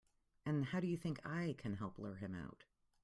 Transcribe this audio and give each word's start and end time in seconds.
And 0.47 0.65
how 0.65 0.79
do 0.79 0.87
you 0.87 0.97
think 0.97 1.23
I 1.23 1.53
can 1.59 1.75
help 1.75 1.99
lure 1.99 2.15
him 2.15 2.33
out? 2.33 2.63